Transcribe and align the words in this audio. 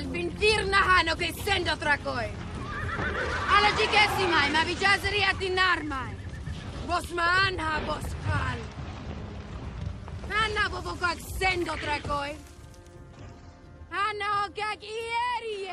PHIL. 0.00 0.06
Ehal, 0.06 0.12
bintir 0.12 0.66
nahano 0.66 1.16
kay 1.16 1.32
sendo 1.32 1.76
trakoy. 1.76 2.28
Ala 3.48 3.70
jigesimay, 3.76 4.50
mabijazari 4.50 5.22
at 5.22 5.40
inarmay. 5.40 6.14
Bosman 6.86 7.58
ha 7.58 7.80
boskal. 7.86 8.58
Hanna 10.28 10.68
bobokag 10.70 11.18
sendo 11.38 11.76
trakoy. 11.76 12.36
Hanna 13.90 14.44
ogag 14.44 14.82
ieri 14.82 15.68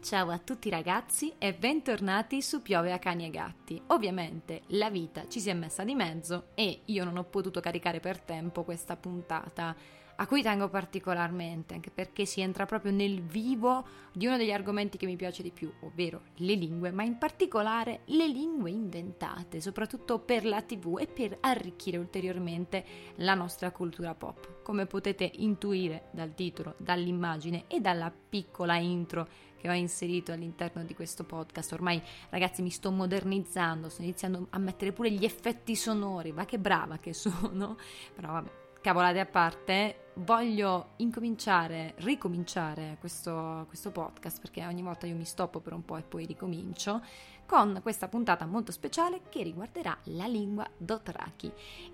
Ciao 0.00 0.30
a 0.30 0.38
tutti 0.38 0.70
ragazzi 0.70 1.34
e 1.36 1.52
bentornati 1.52 2.40
su 2.40 2.62
Piove 2.62 2.92
a 2.92 2.98
cani 3.00 3.26
e 3.26 3.30
gatti. 3.30 3.82
Ovviamente 3.88 4.62
la 4.68 4.88
vita 4.88 5.26
ci 5.26 5.40
si 5.40 5.50
è 5.50 5.52
messa 5.52 5.82
di 5.82 5.96
mezzo 5.96 6.50
e 6.54 6.82
io 6.84 7.04
non 7.04 7.16
ho 7.16 7.24
potuto 7.24 7.58
caricare 7.58 7.98
per 7.98 8.20
tempo 8.20 8.62
questa 8.62 8.94
puntata 8.94 9.74
a 10.16 10.26
cui 10.26 10.42
tengo 10.42 10.68
particolarmente, 10.68 11.74
anche 11.74 11.90
perché 11.90 12.24
si 12.24 12.40
entra 12.40 12.66
proprio 12.66 12.92
nel 12.92 13.22
vivo 13.22 13.84
di 14.12 14.26
uno 14.26 14.36
degli 14.36 14.50
argomenti 14.50 14.96
che 14.96 15.06
mi 15.06 15.16
piace 15.16 15.42
di 15.42 15.50
più, 15.50 15.70
ovvero 15.80 16.22
le 16.36 16.54
lingue, 16.54 16.90
ma 16.90 17.02
in 17.02 17.18
particolare 17.18 18.00
le 18.06 18.26
lingue 18.26 18.70
inventate, 18.70 19.60
soprattutto 19.60 20.18
per 20.18 20.46
la 20.46 20.62
TV 20.62 20.98
e 20.98 21.06
per 21.06 21.36
arricchire 21.40 21.98
ulteriormente 21.98 22.84
la 23.16 23.34
nostra 23.34 23.70
cultura 23.70 24.14
pop. 24.14 24.62
Come 24.62 24.86
potete 24.86 25.30
intuire 25.34 26.08
dal 26.12 26.34
titolo, 26.34 26.74
dall'immagine 26.78 27.64
e 27.66 27.80
dalla 27.80 28.10
piccola 28.10 28.76
intro 28.76 29.28
che 29.58 29.68
ho 29.68 29.74
inserito 29.74 30.32
all'interno 30.32 30.82
di 30.84 30.94
questo 30.94 31.24
podcast. 31.24 31.72
Ormai, 31.72 32.00
ragazzi, 32.30 32.62
mi 32.62 32.70
sto 32.70 32.90
modernizzando, 32.90 33.88
sto 33.88 34.02
iniziando 34.02 34.46
a 34.50 34.58
mettere 34.58 34.92
pure 34.92 35.10
gli 35.10 35.24
effetti 35.24 35.74
sonori. 35.76 36.32
Ma 36.32 36.44
che 36.44 36.58
brava 36.58 36.98
che 36.98 37.12
sono! 37.14 37.76
Però 38.14 38.32
vabbè, 38.32 38.50
cavolate 38.86 39.18
a 39.18 39.26
parte, 39.26 40.12
voglio 40.18 40.90
incominciare, 40.98 41.94
ricominciare 41.96 42.98
questo, 43.00 43.64
questo 43.66 43.90
podcast 43.90 44.40
perché 44.40 44.64
ogni 44.64 44.80
volta 44.80 45.08
io 45.08 45.16
mi 45.16 45.24
stoppo 45.24 45.58
per 45.58 45.72
un 45.72 45.84
po' 45.84 45.96
e 45.96 46.02
poi 46.02 46.24
ricomincio 46.24 47.02
con 47.46 47.80
questa 47.82 48.06
puntata 48.06 48.46
molto 48.46 48.70
speciale 48.70 49.22
che 49.28 49.42
riguarderà 49.42 49.98
la 50.04 50.28
lingua 50.28 50.64
Dothraki. 50.76 51.52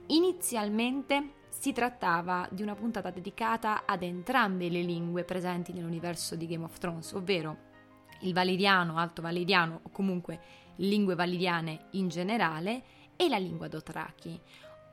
Inizialmente 0.08 1.46
si 1.48 1.72
trattava 1.72 2.46
di 2.50 2.60
una 2.60 2.74
puntata 2.74 3.08
dedicata 3.08 3.86
ad 3.86 4.02
entrambe 4.02 4.68
le 4.68 4.82
lingue 4.82 5.24
presenti 5.24 5.72
nell'universo 5.72 6.36
di 6.36 6.46
Game 6.46 6.64
of 6.64 6.76
Thrones, 6.76 7.12
ovvero 7.12 7.56
il 8.20 8.34
valiriano, 8.34 8.98
alto 8.98 9.22
valiriano 9.22 9.80
o 9.82 9.88
comunque 9.88 10.40
lingue 10.76 11.14
valiriane 11.14 11.86
in 11.92 12.08
generale 12.08 12.82
e 13.16 13.30
la 13.30 13.38
lingua 13.38 13.68
Dothraki. 13.68 14.40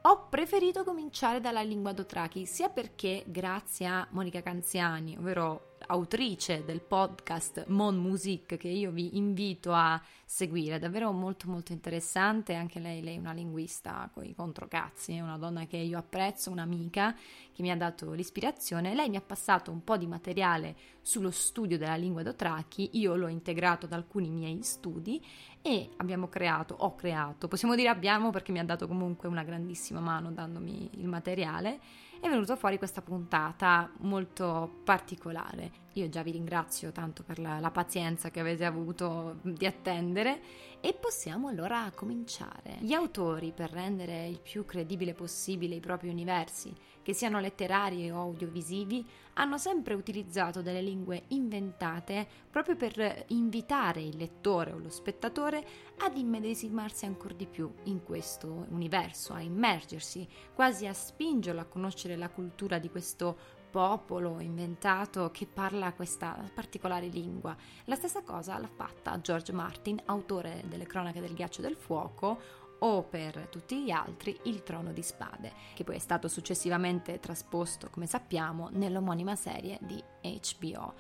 Ho 0.04 0.28
preferito 0.30 0.86
cominciare 0.86 1.42
dalla 1.42 1.62
lingua 1.62 1.92
Dothraki 1.92 2.46
sia 2.46 2.70
perché 2.70 3.26
grazie 3.28 3.86
a 3.86 4.08
Monica 4.12 4.42
Canziani, 4.42 5.18
ovvero 5.18 5.76
autrice 5.88 6.64
del 6.64 6.82
podcast 6.82 7.66
Mon 7.68 7.98
Music 7.98 8.56
che 8.58 8.68
io 8.70 8.92
vi 8.92 9.18
invito 9.18 9.74
a 9.74 10.02
seguire, 10.26 10.76
è 10.76 10.80
davvero 10.80 11.12
molto 11.12 11.50
molto 11.50 11.74
interessante, 11.74 12.54
anche 12.54 12.80
lei, 12.80 13.02
lei 13.02 13.16
è 13.16 13.20
una 13.20 13.34
linguista 13.34 14.10
con 14.14 14.24
i 14.24 14.34
controcazzi, 14.34 15.14
è 15.14 15.22
una 15.22 15.38
donna 15.38 15.66
che 15.66 15.78
io 15.78 15.98
apprezzo, 15.98 16.50
un'amica 16.50 17.14
che 17.52 17.62
mi 17.62 17.72
ha 17.72 17.76
dato 17.76 18.12
l'ispirazione, 18.12 18.94
lei 18.94 19.10
mi 19.10 19.18
ha 19.18 19.22
passato 19.22 19.72
un 19.72 19.84
po' 19.84 19.98
di 19.98 20.08
materiale 20.08 20.76
sullo 21.02 21.32
studio 21.32 21.78
della 21.78 21.96
lingua 21.96 22.24
Dothraki, 22.24 22.92
io 22.94 23.16
l'ho 23.16 23.28
integrato 23.28 23.86
ad 23.86 23.94
alcuni 23.94 24.30
miei 24.30 24.62
studi 24.64 25.26
e 25.70 25.90
abbiamo 25.98 26.28
creato, 26.28 26.76
ho 26.80 26.96
creato, 26.96 27.48
possiamo 27.48 27.76
dire 27.76 27.90
abbiamo 27.90 28.32
perché 28.32 28.52
mi 28.52 28.60
ha 28.60 28.64
dato 28.64 28.88
comunque 28.88 29.28
una 29.28 29.44
grandissima 29.44 30.00
mano 30.00 30.32
dandomi 30.32 30.90
il 30.94 31.08
materiale 31.08 31.80
è 32.22 32.28
venuta 32.28 32.56
fuori 32.56 32.78
questa 32.78 33.02
puntata 33.02 33.90
molto 34.00 34.82
particolare. 34.84 35.88
Io 35.94 36.10
già 36.10 36.22
vi 36.22 36.32
ringrazio 36.32 36.92
tanto 36.92 37.24
per 37.24 37.40
la, 37.40 37.60
la, 37.60 37.72
pazienza 37.72 38.30
che 38.30 38.40
avete 38.40 38.66
avuto 38.66 39.40
di 39.42 39.66
attendere 39.66 40.42
e 40.82 40.94
possiamo 40.94 41.48
allora 41.48 41.92
cominciare. 41.96 42.78
Gli 42.80 42.94
autori, 42.94 43.52
per 43.54 43.72
rendere 43.72 44.28
il 44.28 44.40
più 44.40 44.66
credibile 44.66 45.14
possibile 45.14 45.76
i 45.76 45.80
propri 45.80 46.10
universi, 46.10 46.74
che 47.02 47.14
siano 47.14 47.40
letterari 47.40 48.10
o 48.12 48.18
audiovisivi, 48.18 49.06
hanno 49.34 49.58
sempre 49.58 49.94
utilizzato 49.94 50.62
delle 50.62 50.82
lingue 50.82 51.24
inventate 51.30 52.28
proprio 52.50 52.76
per 52.76 53.26
invitare 53.28 54.02
il 54.02 54.18
lettore 54.18 54.74
o 54.74 54.78
lo 54.78 54.90
spettatore 54.90 55.66
ad 56.02 56.18
immedesimarsi 56.18 57.06
ancora 57.06 57.34
di 57.34 57.46
più 57.46 57.72
in 57.84 58.04
questo 58.04 58.66
universo, 58.70 59.34
a 59.34 59.42
immergersi, 59.42 60.28
quasi 60.54 60.88
a 60.88 60.94
spingerlo 60.94 61.62
a 61.62 61.66
conoscere 61.66 62.16
la 62.16 62.30
cultura 62.30 62.80
di 62.80 62.90
questo 62.90 63.38
popolo 63.70 64.40
inventato 64.40 65.30
che 65.32 65.46
parla 65.46 65.94
questa 65.94 66.50
particolare 66.54 67.08
lingua. 67.08 67.56
La 67.86 67.96
stessa 67.96 68.24
cosa 68.24 68.58
l'ha 68.58 68.70
fatta 68.74 69.20
George 69.20 69.52
Martin, 69.52 70.02
autore 70.06 70.64
delle 70.68 70.88
cronache 70.88 71.22
del 71.22 71.34
ghiaccio 71.34 71.62
del 71.62 71.76
fuoco, 71.76 72.68
o 72.80 73.04
per 73.04 73.48
tutti 73.50 73.84
gli 73.84 73.92
altri 73.92 74.40
il 74.44 74.64
Trono 74.64 74.94
di 74.94 75.02
Spade, 75.02 75.52
che 75.74 75.84
poi 75.84 75.96
è 75.96 76.00
stato 76.00 76.28
successivamente 76.28 77.20
trasposto, 77.20 77.90
come 77.90 78.06
sappiamo, 78.06 78.70
nell'omonima 78.72 79.36
serie 79.36 79.78
di 79.82 80.02
HBO. 80.22 80.94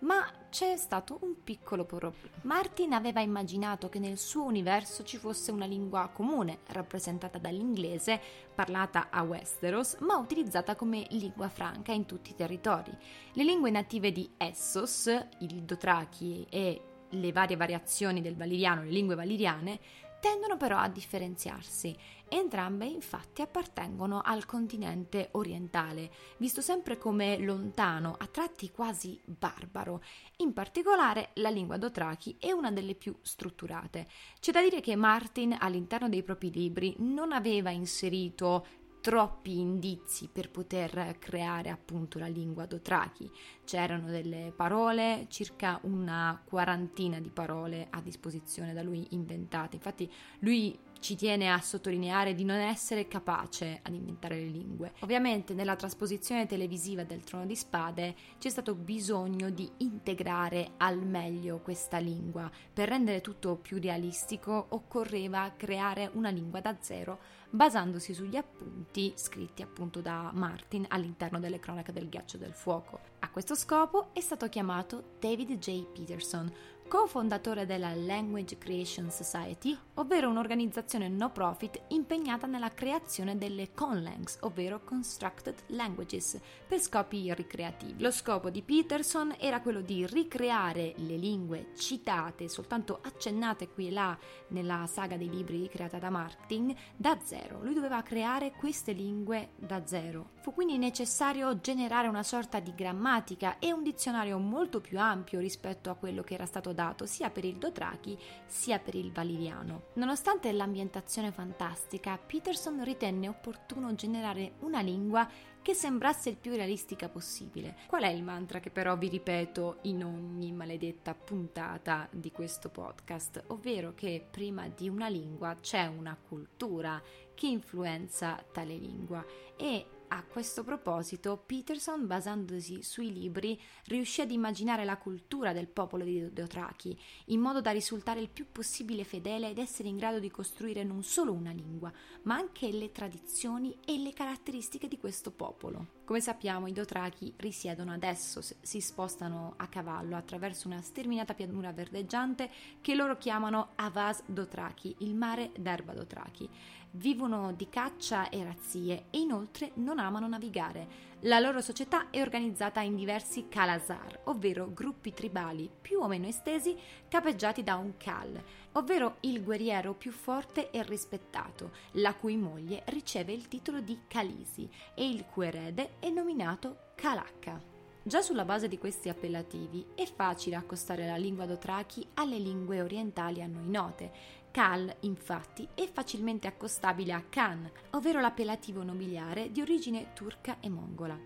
Ma 0.00 0.30
c'è 0.50 0.76
stato 0.76 1.18
un 1.22 1.42
piccolo 1.42 1.84
problema. 1.84 2.36
Martin 2.42 2.92
aveva 2.92 3.20
immaginato 3.20 3.88
che 3.88 3.98
nel 3.98 4.18
suo 4.18 4.44
universo 4.44 5.04
ci 5.04 5.16
fosse 5.16 5.50
una 5.50 5.64
lingua 5.64 6.10
comune, 6.12 6.58
rappresentata 6.68 7.38
dall'inglese, 7.38 8.20
parlata 8.54 9.08
a 9.10 9.22
Westeros, 9.22 9.96
ma 10.00 10.16
utilizzata 10.16 10.76
come 10.76 11.06
lingua 11.10 11.48
franca 11.48 11.92
in 11.92 12.04
tutti 12.04 12.30
i 12.30 12.34
territori. 12.34 12.96
Le 13.32 13.44
lingue 13.44 13.70
native 13.70 14.12
di 14.12 14.30
Essos, 14.36 15.06
il 15.40 15.62
Dothraki 15.62 16.46
e 16.50 16.82
le 17.10 17.32
varie 17.32 17.56
variazioni 17.56 18.20
del 18.20 18.36
valiriano, 18.36 18.82
le 18.82 18.90
lingue 18.90 19.14
valiriane, 19.14 19.80
tendono 20.26 20.56
però 20.56 20.78
a 20.78 20.88
differenziarsi. 20.88 21.96
Entrambe 22.28 22.84
infatti 22.84 23.42
appartengono 23.42 24.22
al 24.24 24.44
continente 24.44 25.28
orientale, 25.32 26.10
visto 26.38 26.60
sempre 26.60 26.98
come 26.98 27.38
lontano, 27.38 28.16
a 28.18 28.26
tratti 28.26 28.72
quasi 28.72 29.20
barbaro. 29.24 30.02
In 30.38 30.52
particolare 30.52 31.30
la 31.34 31.48
lingua 31.48 31.76
Dothraki 31.76 32.38
è 32.40 32.50
una 32.50 32.72
delle 32.72 32.96
più 32.96 33.14
strutturate. 33.22 34.08
C'è 34.40 34.50
da 34.50 34.60
dire 34.62 34.80
che 34.80 34.96
Martin 34.96 35.56
all'interno 35.56 36.08
dei 36.08 36.24
propri 36.24 36.50
libri 36.50 36.96
non 36.98 37.30
aveva 37.30 37.70
inserito 37.70 38.66
troppi 39.06 39.60
indizi 39.60 40.28
per 40.32 40.50
poter 40.50 41.14
creare 41.20 41.70
appunto 41.70 42.18
la 42.18 42.26
lingua 42.26 42.66
Dothraki. 42.66 43.30
C'erano 43.64 44.08
delle 44.08 44.52
parole, 44.56 45.26
circa 45.28 45.78
una 45.82 46.42
quarantina 46.44 47.20
di 47.20 47.30
parole 47.30 47.86
a 47.90 48.00
disposizione 48.00 48.72
da 48.72 48.82
lui 48.82 49.06
inventate. 49.10 49.76
Infatti 49.76 50.12
lui 50.40 50.76
ci 51.00 51.16
tiene 51.16 51.50
a 51.50 51.60
sottolineare 51.60 52.34
di 52.34 52.44
non 52.44 52.58
essere 52.58 53.08
capace 53.08 53.80
ad 53.82 53.94
inventare 53.94 54.36
le 54.36 54.46
lingue. 54.46 54.92
Ovviamente 55.00 55.54
nella 55.54 55.76
trasposizione 55.76 56.46
televisiva 56.46 57.04
del 57.04 57.24
Trono 57.24 57.46
di 57.46 57.56
Spade 57.56 58.14
c'è 58.38 58.48
stato 58.48 58.74
bisogno 58.74 59.50
di 59.50 59.70
integrare 59.78 60.72
al 60.78 60.98
meglio 60.98 61.58
questa 61.58 61.98
lingua. 61.98 62.50
Per 62.72 62.88
rendere 62.88 63.20
tutto 63.20 63.56
più 63.56 63.78
realistico 63.78 64.66
occorreva 64.70 65.52
creare 65.56 66.10
una 66.14 66.30
lingua 66.30 66.60
da 66.60 66.76
zero 66.80 67.18
basandosi 67.48 68.12
sugli 68.12 68.36
appunti 68.36 69.12
scritti 69.16 69.62
appunto 69.62 70.00
da 70.00 70.30
Martin 70.34 70.84
all'interno 70.88 71.38
delle 71.38 71.58
cronache 71.58 71.92
del 71.92 72.08
ghiaccio 72.08 72.36
del 72.36 72.52
fuoco. 72.52 73.00
A 73.20 73.30
questo 73.30 73.54
scopo 73.54 74.10
è 74.12 74.20
stato 74.20 74.48
chiamato 74.48 75.14
David 75.18 75.58
J. 75.58 75.86
Peterson, 75.92 76.52
cofondatore 76.86 77.66
della 77.66 77.94
Language 77.94 78.58
Creation 78.58 79.10
Society, 79.10 79.76
ovvero 79.94 80.28
un'organizzazione 80.28 81.08
no 81.08 81.30
profit 81.30 81.80
impegnata 81.88 82.46
nella 82.46 82.70
creazione 82.70 83.36
delle 83.36 83.72
conlangs, 83.72 84.38
ovvero 84.42 84.80
Constructed 84.84 85.54
Languages, 85.68 86.38
per 86.66 86.80
scopi 86.80 87.32
ricreativi. 87.34 88.00
Lo 88.02 88.10
scopo 88.10 88.50
di 88.50 88.62
Peterson 88.62 89.34
era 89.38 89.60
quello 89.60 89.80
di 89.80 90.06
ricreare 90.06 90.94
le 90.96 91.16
lingue 91.16 91.72
citate, 91.76 92.48
soltanto 92.48 93.00
accennate 93.02 93.68
qui 93.68 93.88
e 93.88 93.92
là 93.92 94.16
nella 94.48 94.86
saga 94.86 95.16
dei 95.16 95.28
libri 95.30 95.68
creata 95.68 95.98
da 95.98 96.10
Martin, 96.10 96.74
da 96.96 97.18
zero. 97.24 97.62
Lui 97.62 97.74
doveva 97.74 98.02
creare 98.02 98.52
queste 98.52 98.92
lingue 98.92 99.50
da 99.56 99.84
zero. 99.86 100.30
Fu 100.40 100.52
quindi 100.52 100.78
necessario 100.78 101.60
generare 101.60 102.08
una 102.08 102.22
sorta 102.22 102.60
di 102.60 102.74
grammatica 102.74 103.58
e 103.58 103.72
un 103.72 103.82
dizionario 103.82 104.38
molto 104.38 104.80
più 104.80 105.00
ampio 105.00 105.40
rispetto 105.40 105.90
a 105.90 105.94
quello 105.94 106.22
che 106.22 106.34
era 106.34 106.46
stato 106.46 106.72
dato 106.76 107.06
sia 107.06 107.30
per 107.30 107.44
il 107.44 107.56
Dothraki 107.56 108.16
sia 108.46 108.78
per 108.78 108.94
il 108.94 109.10
Valiriano. 109.10 109.86
Nonostante 109.94 110.52
l'ambientazione 110.52 111.32
fantastica, 111.32 112.16
Peterson 112.16 112.84
ritenne 112.84 113.26
opportuno 113.26 113.96
generare 113.96 114.52
una 114.60 114.80
lingua 114.80 115.28
che 115.66 115.74
sembrasse 115.74 116.28
il 116.28 116.36
più 116.36 116.54
realistica 116.54 117.08
possibile. 117.08 117.74
Qual 117.88 118.04
è 118.04 118.08
il 118.08 118.22
mantra 118.22 118.60
che 118.60 118.70
però 118.70 118.96
vi 118.96 119.08
ripeto 119.08 119.78
in 119.82 120.04
ogni 120.04 120.52
maledetta 120.52 121.12
puntata 121.12 122.06
di 122.12 122.30
questo 122.30 122.68
podcast? 122.68 123.42
Ovvero 123.48 123.92
che 123.92 124.24
prima 124.30 124.68
di 124.68 124.88
una 124.88 125.08
lingua 125.08 125.56
c'è 125.60 125.86
una 125.86 126.16
cultura 126.16 127.02
che 127.34 127.48
influenza 127.48 128.40
tale 128.52 128.76
lingua 128.76 129.24
e 129.56 129.86
a 130.08 130.22
questo 130.22 130.62
proposito, 130.62 131.42
Peterson, 131.44 132.06
basandosi 132.06 132.82
sui 132.82 133.12
libri, 133.12 133.60
riuscì 133.86 134.20
ad 134.20 134.30
immaginare 134.30 134.84
la 134.84 134.96
cultura 134.96 135.52
del 135.52 135.68
popolo 135.68 136.04
di 136.04 136.32
Dothraki, 136.32 136.98
in 137.26 137.40
modo 137.40 137.60
da 137.60 137.70
risultare 137.70 138.20
il 138.20 138.30
più 138.30 138.46
possibile 138.50 139.04
fedele 139.04 139.50
ed 139.50 139.58
essere 139.58 139.88
in 139.88 139.96
grado 139.96 140.18
di 140.18 140.30
costruire 140.30 140.84
non 140.84 141.02
solo 141.02 141.32
una 141.32 141.52
lingua, 141.52 141.92
ma 142.22 142.34
anche 142.34 142.70
le 142.70 142.92
tradizioni 142.92 143.76
e 143.84 143.98
le 143.98 144.12
caratteristiche 144.12 144.88
di 144.88 144.98
questo 144.98 145.30
popolo. 145.30 145.95
Come 146.06 146.20
sappiamo, 146.20 146.68
i 146.68 146.72
Dothraki 146.72 147.34
risiedono 147.38 147.90
adesso, 147.90 148.40
si 148.40 148.80
spostano 148.80 149.54
a 149.56 149.66
cavallo 149.66 150.14
attraverso 150.14 150.68
una 150.68 150.80
sterminata 150.80 151.34
pianura 151.34 151.72
verdeggiante 151.72 152.48
che 152.80 152.94
loro 152.94 153.18
chiamano 153.18 153.70
Avaz 153.74 154.22
Dothraki, 154.24 154.94
il 154.98 155.16
mare 155.16 155.50
d'erba 155.58 155.94
Dothraki 155.94 156.48
vivono 156.92 157.52
di 157.52 157.68
caccia 157.68 158.28
e 158.28 158.44
razzie 158.44 159.06
e 159.10 159.18
inoltre 159.18 159.72
non 159.74 159.98
amano 159.98 160.28
navigare. 160.28 161.14
La 161.20 161.40
loro 161.40 161.62
società 161.62 162.10
è 162.10 162.20
organizzata 162.20 162.80
in 162.82 162.94
diversi 162.94 163.48
Kalazar, 163.48 164.20
ovvero 164.24 164.70
gruppi 164.72 165.14
tribali 165.14 165.70
più 165.80 166.00
o 166.00 166.08
meno 166.08 166.26
estesi 166.26 166.76
capeggiati 167.08 167.62
da 167.62 167.76
un 167.76 167.96
Kal, 167.96 168.38
ovvero 168.72 169.16
il 169.20 169.42
guerriero 169.42 169.94
più 169.94 170.12
forte 170.12 170.70
e 170.70 170.82
rispettato, 170.82 171.72
la 171.92 172.14
cui 172.14 172.36
moglie 172.36 172.82
riceve 172.88 173.32
il 173.32 173.48
titolo 173.48 173.80
di 173.80 174.00
Kalisi 174.06 174.68
e 174.94 175.08
il 175.08 175.24
cui 175.24 175.46
erede 175.46 175.92
è 176.00 176.10
nominato 176.10 176.90
Kalakka. 176.94 177.75
Già 178.06 178.22
sulla 178.22 178.44
base 178.44 178.68
di 178.68 178.78
questi 178.78 179.08
appellativi 179.08 179.84
è 179.96 180.06
facile 180.06 180.54
accostare 180.54 181.06
la 181.06 181.16
lingua 181.16 181.44
Dothraki 181.44 182.06
alle 182.14 182.38
lingue 182.38 182.80
orientali 182.80 183.42
a 183.42 183.48
noi 183.48 183.68
note, 183.68 184.12
Kal, 184.52 184.94
infatti, 185.00 185.66
è 185.74 185.90
facilmente 185.90 186.46
accostabile 186.46 187.12
a 187.12 187.24
Khan, 187.28 187.68
ovvero 187.90 188.20
l'appellativo 188.20 188.84
nobiliare 188.84 189.50
di 189.50 189.60
origine 189.60 190.12
turca 190.14 190.58
e 190.60 190.68
mongola. 190.68 191.18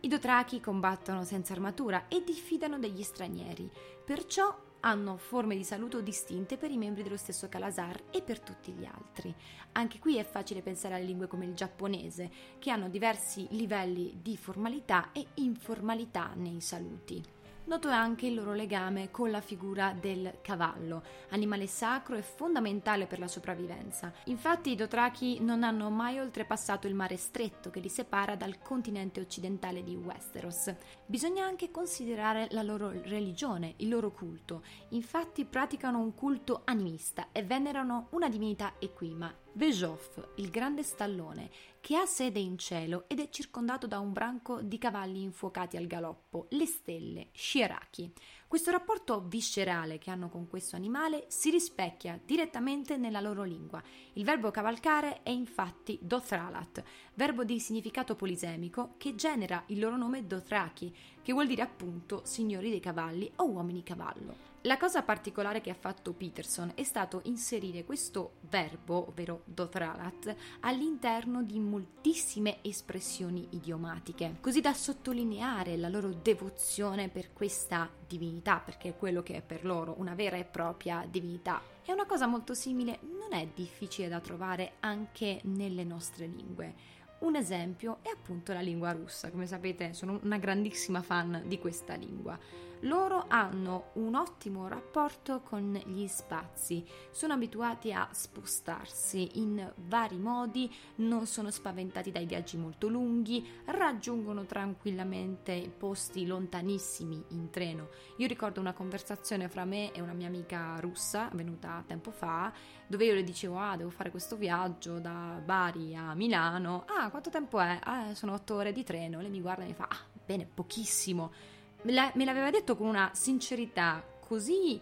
I 0.00 0.08
Dothraki 0.08 0.60
combattono 0.60 1.24
senza 1.24 1.54
armatura 1.54 2.06
e 2.06 2.22
diffidano 2.22 2.78
degli 2.78 3.02
stranieri, 3.02 3.70
perciò 4.04 4.54
hanno 4.80 5.16
forme 5.16 5.56
di 5.56 5.64
saluto 5.64 6.00
distinte 6.00 6.56
per 6.56 6.70
i 6.70 6.76
membri 6.76 7.02
dello 7.02 7.16
stesso 7.16 7.48
Kalasar 7.48 8.04
e 8.10 8.22
per 8.22 8.40
tutti 8.40 8.72
gli 8.72 8.84
altri. 8.84 9.34
Anche 9.72 9.98
qui 9.98 10.16
è 10.16 10.24
facile 10.24 10.62
pensare 10.62 10.94
a 10.94 10.98
lingue 10.98 11.26
come 11.26 11.44
il 11.44 11.54
giapponese, 11.54 12.30
che 12.58 12.70
hanno 12.70 12.88
diversi 12.88 13.46
livelli 13.50 14.18
di 14.22 14.36
formalità 14.36 15.12
e 15.12 15.26
informalità 15.34 16.32
nei 16.34 16.60
saluti. 16.60 17.35
Noto 17.66 17.88
è 17.88 17.92
anche 17.92 18.28
il 18.28 18.34
loro 18.34 18.52
legame 18.52 19.10
con 19.10 19.28
la 19.32 19.40
figura 19.40 19.92
del 19.92 20.38
cavallo, 20.40 21.02
animale 21.30 21.66
sacro 21.66 22.14
e 22.14 22.22
fondamentale 22.22 23.06
per 23.06 23.18
la 23.18 23.26
sopravvivenza. 23.26 24.12
Infatti 24.26 24.70
i 24.70 24.76
Dothraki 24.76 25.40
non 25.40 25.64
hanno 25.64 25.90
mai 25.90 26.20
oltrepassato 26.20 26.86
il 26.86 26.94
mare 26.94 27.16
stretto 27.16 27.70
che 27.70 27.80
li 27.80 27.88
separa 27.88 28.36
dal 28.36 28.62
continente 28.62 29.18
occidentale 29.18 29.82
di 29.82 29.96
Westeros. 29.96 30.72
Bisogna 31.06 31.44
anche 31.44 31.72
considerare 31.72 32.46
la 32.52 32.62
loro 32.62 32.88
religione, 32.90 33.74
il 33.78 33.88
loro 33.88 34.12
culto. 34.12 34.62
Infatti 34.90 35.44
praticano 35.44 35.98
un 35.98 36.14
culto 36.14 36.62
animista 36.66 37.32
e 37.32 37.42
venerano 37.42 38.06
una 38.10 38.28
divinità 38.28 38.74
equima, 38.78 39.34
Vejoff, 39.56 40.18
il 40.34 40.50
grande 40.50 40.82
stallone, 40.82 41.48
che 41.80 41.96
ha 41.96 42.04
sede 42.04 42.38
in 42.38 42.58
cielo 42.58 43.04
ed 43.06 43.20
è 43.20 43.30
circondato 43.30 43.86
da 43.86 43.98
un 43.98 44.12
branco 44.12 44.60
di 44.60 44.76
cavalli 44.76 45.22
infuocati 45.22 45.78
al 45.78 45.86
galoppo, 45.86 46.46
le 46.50 46.66
stelle, 46.66 47.28
Shiraki. 47.32 48.12
Questo 48.46 48.70
rapporto 48.70 49.24
viscerale 49.26 49.96
che 49.96 50.10
hanno 50.10 50.28
con 50.28 50.46
questo 50.46 50.76
animale 50.76 51.24
si 51.28 51.48
rispecchia 51.48 52.20
direttamente 52.22 52.98
nella 52.98 53.22
loro 53.22 53.44
lingua. 53.44 53.82
Il 54.12 54.24
verbo 54.24 54.50
cavalcare 54.50 55.22
è 55.22 55.30
infatti 55.30 55.98
Dothralat, 56.02 56.82
verbo 57.14 57.42
di 57.42 57.58
significato 57.58 58.14
polisemico 58.14 58.96
che 58.98 59.14
genera 59.14 59.64
il 59.68 59.78
loro 59.78 59.96
nome 59.96 60.26
Dothraki, 60.26 60.94
che 61.22 61.32
vuol 61.32 61.46
dire 61.46 61.62
appunto 61.62 62.20
signori 62.26 62.68
dei 62.68 62.80
cavalli 62.80 63.32
o 63.36 63.48
uomini 63.48 63.82
cavallo. 63.82 64.45
La 64.62 64.78
cosa 64.78 65.02
particolare 65.02 65.60
che 65.60 65.70
ha 65.70 65.76
fatto 65.78 66.12
Peterson 66.12 66.72
è 66.74 66.82
stato 66.82 67.20
inserire 67.24 67.84
questo 67.84 68.38
verbo, 68.48 69.06
ovvero 69.08 69.42
dothralat, 69.44 70.34
all'interno 70.60 71.44
di 71.44 71.60
moltissime 71.60 72.58
espressioni 72.62 73.46
idiomatiche, 73.50 74.38
così 74.40 74.60
da 74.60 74.74
sottolineare 74.74 75.76
la 75.76 75.88
loro 75.88 76.12
devozione 76.12 77.08
per 77.08 77.32
questa 77.32 77.88
divinità, 78.08 78.58
perché 78.58 78.88
è 78.88 78.96
quello 78.96 79.22
che 79.22 79.36
è 79.36 79.42
per 79.42 79.64
loro 79.64 79.94
una 79.98 80.14
vera 80.14 80.36
e 80.36 80.44
propria 80.44 81.06
divinità. 81.08 81.62
E 81.84 81.92
una 81.92 82.06
cosa 82.06 82.26
molto 82.26 82.52
simile 82.52 82.98
non 83.02 83.32
è 83.38 83.46
difficile 83.54 84.08
da 84.08 84.18
trovare 84.18 84.74
anche 84.80 85.40
nelle 85.44 85.84
nostre 85.84 86.26
lingue. 86.26 86.74
Un 87.18 87.36
esempio 87.36 87.98
è 88.02 88.08
appunto 88.08 88.52
la 88.52 88.60
lingua 88.60 88.92
russa, 88.92 89.30
come 89.30 89.46
sapete 89.46 89.94
sono 89.94 90.18
una 90.22 90.38
grandissima 90.38 91.00
fan 91.00 91.44
di 91.46 91.58
questa 91.58 91.94
lingua. 91.94 92.38
Loro 92.80 93.24
hanno 93.28 93.90
un 93.94 94.14
ottimo 94.14 94.68
rapporto 94.68 95.40
con 95.40 95.80
gli 95.86 96.06
spazi, 96.06 96.86
sono 97.10 97.32
abituati 97.32 97.90
a 97.92 98.06
spostarsi 98.12 99.38
in 99.40 99.72
vari 99.86 100.18
modi, 100.18 100.72
non 100.96 101.26
sono 101.26 101.50
spaventati 101.50 102.12
dai 102.12 102.26
viaggi 102.26 102.56
molto 102.58 102.88
lunghi, 102.88 103.44
raggiungono 103.64 104.44
tranquillamente 104.44 105.72
posti 105.76 106.26
lontanissimi 106.26 107.24
in 107.28 107.50
treno. 107.50 107.88
Io 108.18 108.26
ricordo 108.26 108.60
una 108.60 108.74
conversazione 108.74 109.48
fra 109.48 109.64
me 109.64 109.90
e 109.92 110.00
una 110.02 110.12
mia 110.12 110.28
amica 110.28 110.78
russa 110.78 111.30
venuta 111.32 111.82
tempo 111.86 112.10
fa, 112.10 112.52
dove 112.86 113.06
io 113.06 113.14
le 113.14 113.24
dicevo 113.24 113.58
"Ah, 113.58 113.76
devo 113.76 113.90
fare 113.90 114.10
questo 114.10 114.36
viaggio 114.36 115.00
da 115.00 115.40
Bari 115.44 115.96
a 115.96 116.14
Milano". 116.14 116.84
"Ah, 116.86 117.10
quanto 117.10 117.30
tempo 117.30 117.58
è?". 117.58 117.78
"Ah, 117.82 118.14
sono 118.14 118.34
otto 118.34 118.54
ore 118.54 118.72
di 118.72 118.84
treno". 118.84 119.20
Lei 119.20 119.30
mi 119.30 119.40
guarda 119.40 119.64
e 119.64 119.68
mi 119.68 119.74
fa 119.74 119.88
"Ah, 119.88 120.04
bene, 120.24 120.46
pochissimo" 120.46 121.54
me 121.92 122.24
l'aveva 122.24 122.50
detto 122.50 122.76
con 122.76 122.88
una 122.88 123.10
sincerità 123.12 124.04
così 124.20 124.80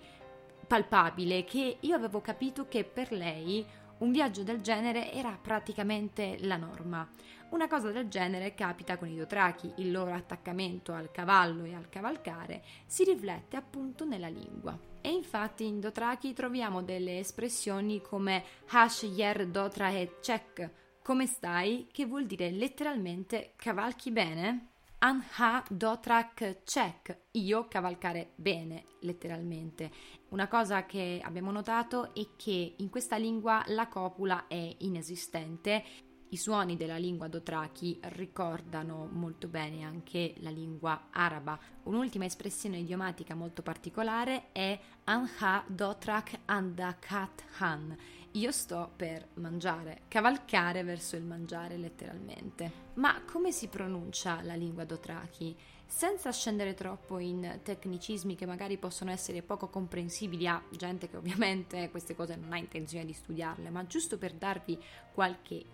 palpabile 0.66 1.44
che 1.44 1.76
io 1.80 1.94
avevo 1.94 2.20
capito 2.20 2.66
che 2.66 2.84
per 2.84 3.12
lei 3.12 3.64
un 3.98 4.10
viaggio 4.10 4.42
del 4.42 4.60
genere 4.60 5.12
era 5.12 5.38
praticamente 5.40 6.38
la 6.40 6.56
norma. 6.56 7.08
Una 7.50 7.68
cosa 7.68 7.90
del 7.90 8.08
genere 8.08 8.54
capita 8.54 8.96
con 8.96 9.08
i 9.08 9.16
dotrachi, 9.16 9.70
il 9.76 9.92
loro 9.92 10.12
attaccamento 10.12 10.92
al 10.92 11.10
cavallo 11.10 11.64
e 11.64 11.74
al 11.74 11.88
cavalcare 11.88 12.62
si 12.86 13.04
riflette 13.04 13.56
appunto 13.56 14.04
nella 14.04 14.28
lingua. 14.28 14.76
E 15.00 15.10
infatti 15.10 15.66
in 15.66 15.80
dotrachi 15.80 16.32
troviamo 16.32 16.82
delle 16.82 17.18
espressioni 17.18 18.00
come 18.00 18.42
Hash 18.70 19.02
yer 19.02 19.46
dotra 19.46 19.90
e 19.90 20.16
check, 20.20 20.70
come 21.02 21.26
stai, 21.26 21.86
che 21.92 22.06
vuol 22.06 22.26
dire 22.26 22.50
letteralmente 22.50 23.52
cavalchi 23.56 24.10
bene? 24.10 24.73
Anha 25.04 25.62
Dotrak 25.68 26.62
Check, 26.64 27.24
io 27.32 27.68
cavalcare 27.68 28.32
bene, 28.36 28.84
letteralmente. 29.00 29.90
Una 30.30 30.48
cosa 30.48 30.86
che 30.86 31.20
abbiamo 31.22 31.50
notato 31.50 32.14
è 32.14 32.26
che 32.36 32.76
in 32.78 32.88
questa 32.88 33.16
lingua 33.18 33.62
la 33.66 33.86
copula 33.88 34.46
è 34.46 34.76
inesistente. 34.78 35.84
I 36.30 36.36
suoni 36.38 36.78
della 36.78 36.96
lingua 36.96 37.28
Dothraki 37.28 38.00
ricordano 38.14 39.06
molto 39.12 39.46
bene 39.46 39.84
anche 39.84 40.36
la 40.38 40.48
lingua 40.48 41.08
araba. 41.10 41.58
Un'ultima 41.82 42.24
espressione 42.24 42.78
idiomatica 42.78 43.34
molto 43.34 43.60
particolare 43.60 44.52
è 44.52 44.80
Anha 45.04 45.64
Dotrak 45.66 46.40
Andakat 46.46 47.44
Han 47.58 47.94
io 48.36 48.50
sto 48.50 48.90
per 48.96 49.28
mangiare, 49.34 50.02
cavalcare 50.08 50.82
verso 50.82 51.14
il 51.14 51.22
mangiare 51.22 51.76
letteralmente. 51.76 52.82
Ma 52.94 53.22
come 53.24 53.52
si 53.52 53.68
pronuncia 53.68 54.42
la 54.42 54.54
lingua 54.54 54.84
Dothraki? 54.84 55.56
Senza 55.86 56.32
scendere 56.32 56.74
troppo 56.74 57.18
in 57.18 57.60
tecnicismi 57.62 58.34
che 58.34 58.46
magari 58.46 58.76
possono 58.76 59.12
essere 59.12 59.42
poco 59.42 59.68
comprensibili 59.68 60.48
a 60.48 60.60
gente 60.70 61.08
che 61.08 61.16
ovviamente 61.16 61.90
queste 61.90 62.16
cose 62.16 62.34
non 62.34 62.52
ha 62.52 62.58
intenzione 62.58 63.04
di 63.04 63.12
studiarle, 63.12 63.70
ma 63.70 63.86
giusto 63.86 64.18
per 64.18 64.32
darvi 64.32 64.82
qualche 65.12 65.64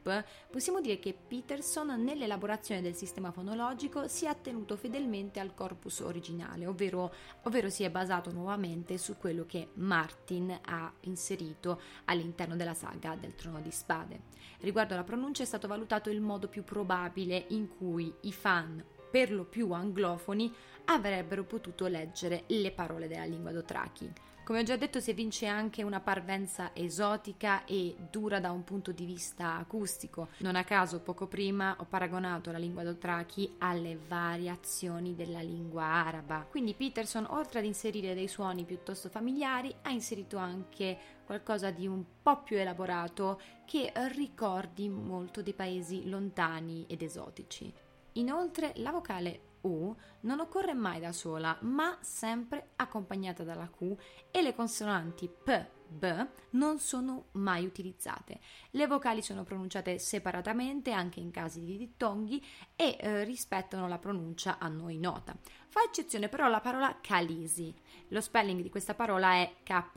tip, 0.00 0.24
possiamo 0.50 0.80
dire 0.80 0.98
che 0.98 1.14
Peterson 1.14 2.02
nell'elaborazione 2.02 2.80
del 2.80 2.94
sistema 2.94 3.30
fonologico 3.30 4.08
si 4.08 4.24
è 4.24 4.28
attenuto 4.28 4.76
fedelmente 4.76 5.40
al 5.40 5.54
corpus 5.54 6.00
originale, 6.00 6.66
ovvero, 6.66 7.12
ovvero 7.42 7.68
si 7.68 7.84
è 7.84 7.90
basato 7.90 8.32
nuovamente 8.32 8.98
su 8.98 9.16
quello 9.16 9.44
che 9.46 9.68
Martin 9.74 10.58
ha 10.64 10.92
inserito 11.02 11.80
all'interno 12.06 12.56
della 12.56 12.74
saga 12.74 13.14
del 13.14 13.34
Trono 13.34 13.60
di 13.60 13.70
Spade. 13.70 14.22
Riguardo 14.60 14.94
alla 14.94 15.04
pronuncia 15.04 15.42
è 15.42 15.46
stato 15.46 15.68
valutato 15.68 16.10
il 16.10 16.20
modo 16.20 16.48
più 16.48 16.64
probabile 16.64 17.46
in 17.48 17.68
cui 17.68 18.12
i 18.22 18.32
fan 18.32 18.82
per 19.10 19.32
lo 19.32 19.44
più 19.44 19.72
anglofoni 19.72 20.52
avrebbero 20.86 21.44
potuto 21.44 21.86
leggere 21.86 22.44
le 22.46 22.70
parole 22.70 23.08
della 23.08 23.24
lingua 23.24 23.52
Dothraki. 23.52 24.12
Come 24.50 24.62
ho 24.62 24.66
già 24.66 24.76
detto, 24.76 24.98
si 24.98 25.10
evince 25.10 25.46
anche 25.46 25.84
una 25.84 26.00
parvenza 26.00 26.74
esotica 26.74 27.64
e 27.66 27.94
dura 28.10 28.40
da 28.40 28.50
un 28.50 28.64
punto 28.64 28.90
di 28.90 29.04
vista 29.04 29.54
acustico. 29.54 30.30
Non 30.38 30.56
a 30.56 30.64
caso, 30.64 30.98
poco 30.98 31.28
prima 31.28 31.76
ho 31.78 31.84
paragonato 31.84 32.50
la 32.50 32.58
lingua 32.58 32.82
Dothraki 32.82 33.54
alle 33.58 33.96
variazioni 34.08 35.14
della 35.14 35.38
lingua 35.38 35.84
araba. 35.84 36.44
Quindi 36.50 36.74
Peterson, 36.74 37.28
oltre 37.30 37.60
ad 37.60 37.64
inserire 37.64 38.12
dei 38.12 38.26
suoni 38.26 38.64
piuttosto 38.64 39.08
familiari, 39.08 39.72
ha 39.82 39.90
inserito 39.90 40.36
anche 40.36 40.98
qualcosa 41.24 41.70
di 41.70 41.86
un 41.86 42.02
po' 42.20 42.42
più 42.42 42.56
elaborato 42.56 43.40
che 43.64 43.92
ricordi 44.12 44.88
molto 44.88 45.42
dei 45.42 45.54
paesi 45.54 46.08
lontani 46.08 46.86
ed 46.88 47.02
esotici. 47.02 47.72
Inoltre, 48.14 48.72
la 48.78 48.90
vocale 48.90 49.49
U 49.62 49.94
non 50.20 50.40
occorre 50.40 50.74
mai 50.74 51.00
da 51.00 51.12
sola, 51.12 51.56
ma 51.62 51.96
sempre 52.00 52.70
accompagnata 52.76 53.44
dalla 53.44 53.68
Q 53.68 53.96
e 54.30 54.42
le 54.42 54.54
consonanti 54.54 55.28
P, 55.28 55.66
B 55.90 56.26
non 56.50 56.78
sono 56.78 57.26
mai 57.32 57.64
utilizzate. 57.66 58.40
Le 58.70 58.86
vocali 58.86 59.22
sono 59.22 59.42
pronunciate 59.42 59.98
separatamente 59.98 60.92
anche 60.92 61.18
in 61.20 61.30
casi 61.30 61.64
di 61.64 61.76
dittonghi 61.76 62.44
e 62.76 62.96
eh, 62.98 63.24
rispettano 63.24 63.88
la 63.88 63.98
pronuncia 63.98 64.58
a 64.58 64.68
noi 64.68 64.98
nota. 64.98 65.36
Fa 65.66 65.82
eccezione 65.82 66.28
però 66.28 66.48
la 66.48 66.60
parola 66.60 66.98
calisi. 67.00 67.74
Lo 68.08 68.20
spelling 68.20 68.62
di 68.62 68.70
questa 68.70 68.94
parola 68.94 69.32
è 69.34 69.56
K-H-A-L-E-E-S-I. 69.62 69.92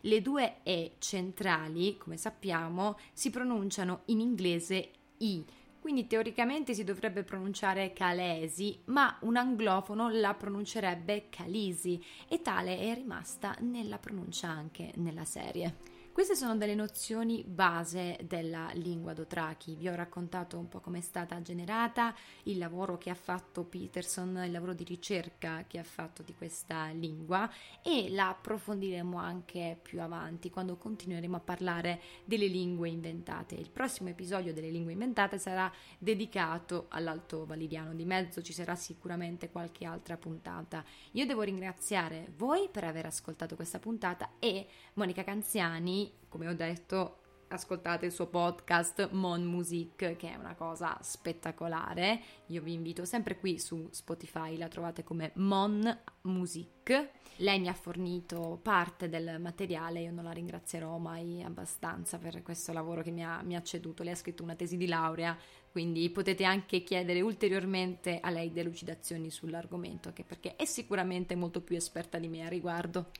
Le 0.00 0.22
due 0.22 0.60
E 0.62 0.96
centrali, 0.98 1.98
come 1.98 2.16
sappiamo, 2.16 2.98
si 3.12 3.30
pronunciano 3.30 4.02
in 4.06 4.20
inglese 4.20 4.90
I 5.18 5.44
quindi 5.86 6.08
teoricamente 6.08 6.74
si 6.74 6.82
dovrebbe 6.82 7.22
pronunciare 7.22 7.92
Calesi, 7.92 8.76
ma 8.86 9.18
un 9.20 9.36
anglofono 9.36 10.08
la 10.08 10.34
pronuncerebbe 10.34 11.28
Calisi 11.30 12.04
e 12.28 12.42
tale 12.42 12.76
è 12.76 12.92
rimasta 12.92 13.54
nella 13.60 13.98
pronuncia 13.98 14.48
anche 14.48 14.90
nella 14.96 15.24
serie. 15.24 15.95
Queste 16.16 16.34
sono 16.34 16.56
delle 16.56 16.74
nozioni 16.74 17.44
base 17.46 18.16
della 18.22 18.70
lingua 18.72 19.12
Dothraki. 19.12 19.74
Vi 19.74 19.86
ho 19.86 19.94
raccontato 19.94 20.56
un 20.56 20.66
po' 20.66 20.80
come 20.80 21.00
è 21.00 21.02
stata 21.02 21.42
generata, 21.42 22.14
il 22.44 22.56
lavoro 22.56 22.96
che 22.96 23.10
ha 23.10 23.14
fatto 23.14 23.64
Peterson, 23.64 24.44
il 24.46 24.50
lavoro 24.50 24.72
di 24.72 24.82
ricerca 24.84 25.64
che 25.66 25.78
ha 25.78 25.84
fatto 25.84 26.22
di 26.22 26.34
questa 26.34 26.88
lingua 26.88 27.50
e 27.82 28.08
la 28.08 28.30
approfondiremo 28.30 29.18
anche 29.18 29.78
più 29.82 30.00
avanti 30.00 30.48
quando 30.48 30.78
continueremo 30.78 31.36
a 31.36 31.40
parlare 31.40 32.00
delle 32.24 32.46
lingue 32.46 32.88
inventate. 32.88 33.54
Il 33.54 33.68
prossimo 33.68 34.08
episodio 34.08 34.54
delle 34.54 34.70
lingue 34.70 34.92
inventate 34.92 35.36
sarà 35.36 35.70
dedicato 35.98 36.86
all'Alto 36.88 37.44
Validiano. 37.44 37.92
Di 37.92 38.06
mezzo 38.06 38.40
ci 38.40 38.54
sarà 38.54 38.74
sicuramente 38.74 39.50
qualche 39.50 39.84
altra 39.84 40.16
puntata. 40.16 40.82
Io 41.10 41.26
devo 41.26 41.42
ringraziare 41.42 42.32
voi 42.38 42.70
per 42.70 42.84
aver 42.84 43.04
ascoltato 43.04 43.54
questa 43.54 43.78
puntata 43.78 44.30
e 44.38 44.66
Monica 44.94 45.22
Canziani 45.22 46.04
come 46.28 46.48
ho 46.48 46.54
detto, 46.54 47.20
ascoltate 47.48 48.06
il 48.06 48.12
suo 48.12 48.26
podcast 48.26 49.10
Mon 49.12 49.44
Music, 49.44 50.16
che 50.16 50.32
è 50.32 50.36
una 50.36 50.54
cosa 50.54 50.98
spettacolare. 51.00 52.20
Io 52.46 52.62
vi 52.62 52.72
invito 52.72 53.04
sempre 53.04 53.38
qui 53.38 53.58
su 53.58 53.88
Spotify, 53.90 54.56
la 54.56 54.68
trovate 54.68 55.04
come 55.04 55.30
Mon 55.34 55.98
Music. 56.22 57.10
Lei 57.36 57.60
mi 57.60 57.68
ha 57.68 57.74
fornito 57.74 58.58
parte 58.62 59.08
del 59.08 59.38
materiale, 59.38 60.00
io 60.00 60.10
non 60.10 60.24
la 60.24 60.32
ringrazierò 60.32 60.96
mai 60.98 61.42
abbastanza 61.42 62.18
per 62.18 62.42
questo 62.42 62.72
lavoro 62.72 63.02
che 63.02 63.10
mi 63.10 63.24
ha, 63.24 63.42
mi 63.42 63.54
ha 63.54 63.62
ceduto. 63.62 64.02
Lei 64.02 64.12
ha 64.12 64.16
scritto 64.16 64.42
una 64.42 64.54
tesi 64.54 64.76
di 64.76 64.86
laurea, 64.86 65.36
quindi 65.70 66.08
potete 66.10 66.44
anche 66.44 66.82
chiedere 66.82 67.20
ulteriormente 67.20 68.20
a 68.20 68.30
lei 68.30 68.52
delucidazioni 68.52 69.30
sull'argomento, 69.30 70.08
anche 70.08 70.24
perché 70.24 70.56
è 70.56 70.64
sicuramente 70.64 71.34
molto 71.36 71.60
più 71.60 71.76
esperta 71.76 72.18
di 72.18 72.28
me 72.28 72.44
a 72.44 72.48
riguardo. 72.48 73.10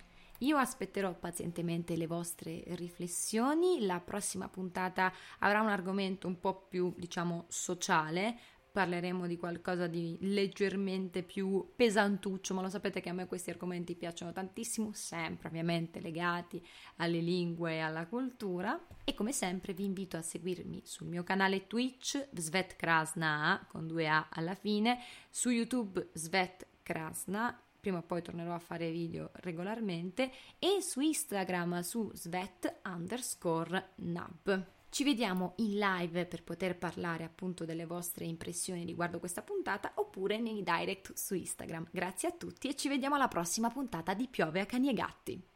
Io 0.41 0.57
aspetterò 0.57 1.15
pazientemente 1.15 1.97
le 1.97 2.07
vostre 2.07 2.63
riflessioni. 2.69 3.85
La 3.87 4.01
prossima 4.01 4.49
puntata 4.49 5.13
avrà 5.39 5.61
un 5.61 5.69
argomento 5.69 6.27
un 6.27 6.39
po' 6.39 6.67
più, 6.69 6.93
diciamo, 6.97 7.47
sociale. 7.49 8.39
Parleremo 8.77 9.27
di 9.27 9.39
qualcosa 9.39 9.87
di 9.87 10.19
leggermente 10.21 11.23
più 11.23 11.73
pesantuccio, 11.75 12.53
ma 12.53 12.61
lo 12.61 12.69
sapete 12.69 13.01
che 13.01 13.09
a 13.09 13.15
me 13.15 13.27
questi 13.27 13.49
argomenti 13.49 13.95
piacciono 13.95 14.33
tantissimo, 14.33 14.91
sempre 14.93 15.49
ovviamente 15.49 15.99
legati 15.99 16.63
alle 16.97 17.21
lingue 17.21 17.73
e 17.73 17.79
alla 17.79 18.07
cultura. 18.07 18.79
E 19.03 19.15
come 19.15 19.33
sempre 19.33 19.73
vi 19.73 19.85
invito 19.85 20.19
a 20.19 20.23
seguirmi 20.23 20.83
sul 20.85 21.07
mio 21.07 21.23
canale 21.23 21.67
Twitch 21.67 22.29
Svet 22.35 22.77
Krasna 22.77 23.65
con 23.67 23.87
due 23.87 24.09
A 24.09 24.29
alla 24.31 24.55
fine, 24.55 24.99
su 25.31 25.49
YouTube 25.49 26.11
Svet 26.13 26.67
Krasna 26.83 27.59
prima 27.87 27.99
o 27.99 28.03
poi 28.03 28.21
tornerò 28.21 28.53
a 28.53 28.59
fare 28.59 28.91
video 28.91 29.31
regolarmente, 29.35 30.33
e 30.59 30.79
su 30.81 30.99
Instagram 30.99 31.81
su 31.83 32.11
svet 32.15 32.81
underscore 32.85 33.93
nub. 33.97 34.67
Ci 34.89 35.05
vediamo 35.05 35.53
in 35.59 35.79
live 35.79 36.27
per 36.27 36.43
poter 36.43 36.77
parlare 36.77 37.23
appunto 37.23 37.65
delle 37.65 37.87
vostre 37.87 38.25
impressioni 38.25 38.85
riguardo 38.85 39.21
questa 39.21 39.43
puntata 39.43 39.93
oppure 39.97 40.41
nei 40.41 40.65
direct 40.65 41.13
su 41.15 41.35
Instagram. 41.35 41.87
Grazie 41.93 42.29
a 42.31 42.33
tutti 42.33 42.67
e 42.67 42.75
ci 42.75 42.89
vediamo 42.89 43.15
alla 43.15 43.29
prossima 43.29 43.71
puntata 43.71 44.15
di 44.15 44.27
Piove 44.27 44.61
a 44.61 44.67
Cani 44.67 44.89
e 44.89 44.93
Gatti. 44.93 45.56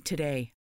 today. 0.00 0.53